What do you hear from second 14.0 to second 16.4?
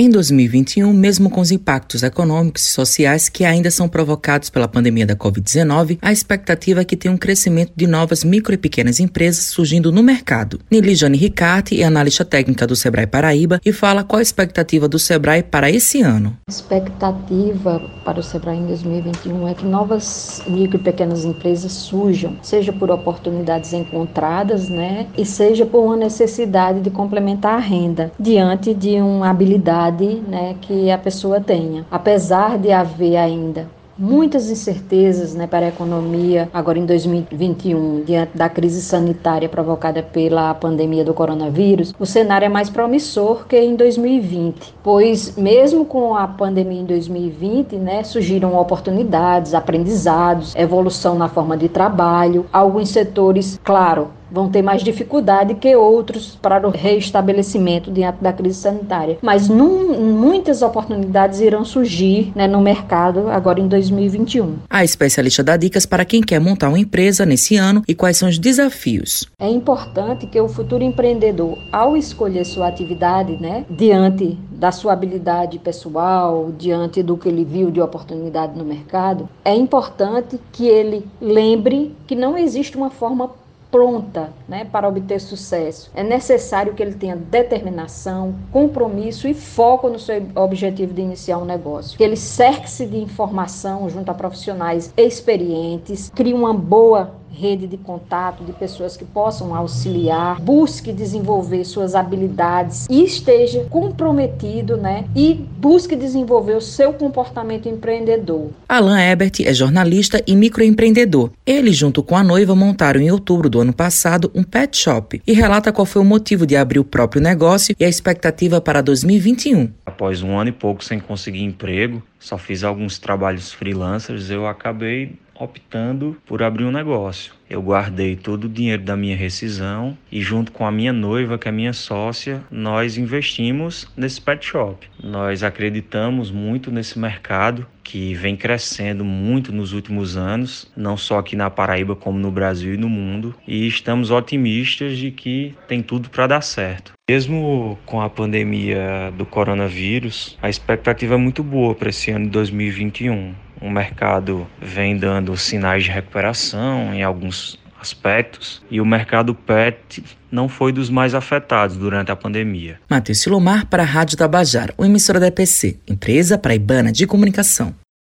qual a expectativa do Sebrae para esse ano.